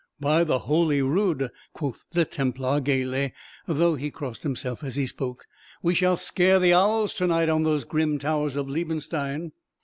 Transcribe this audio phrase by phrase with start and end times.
[0.19, 3.33] "By the holy rood," quoth the Templar, gaily,
[3.67, 5.45] though he crossed himself as he spoke,
[5.83, 9.51] "we shall scare the owls to night on those grim towers of Liebenstein.